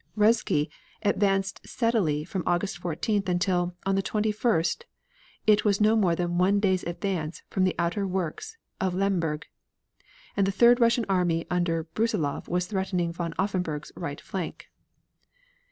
[0.17, 0.71] Ruzsky
[1.03, 4.85] advanced steadily from August 14th until, on the 21st,
[5.45, 9.45] it was not more than one day's advance from the outer works of Lemberg,
[10.35, 14.71] and the third Russian army under Brussilov was threatening von Offenberg's right flank.